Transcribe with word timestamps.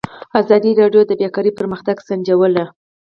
ازادي 0.41 0.71
راډیو 0.81 1.01
د 1.07 1.11
بیکاري 1.21 1.51
پرمختګ 1.59 1.97
سنجولی. 2.07 2.65